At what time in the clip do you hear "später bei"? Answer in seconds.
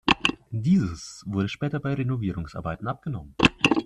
1.47-1.93